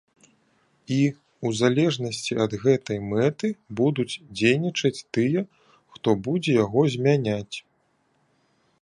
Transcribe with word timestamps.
І 0.93 0.95
ў 1.45 1.47
залежнасці 1.59 2.33
ад 2.47 2.51
гэтай 2.63 2.97
мэты 3.11 3.47
будуць 3.83 4.09
дзейнічаць 4.37 4.95
тыя, 5.13 5.47
хто 5.95 6.09
будзе 6.29 6.51
яго 6.65 6.81
змяняць. 6.97 7.57